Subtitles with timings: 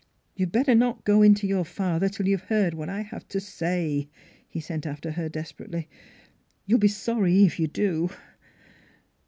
[0.35, 3.39] 'You'd better not go in to your father till you've heard what I have to
[3.39, 4.09] say,"
[4.49, 5.87] he sent after her desperately."
[6.65, 8.09] You'll be sorry if you do."